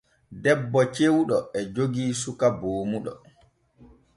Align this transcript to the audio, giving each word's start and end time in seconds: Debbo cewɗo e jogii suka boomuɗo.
Debbo 0.43 0.79
cewɗo 0.95 1.37
e 1.57 1.59
jogii 1.73 2.11
suka 2.21 2.47
boomuɗo. 2.59 3.13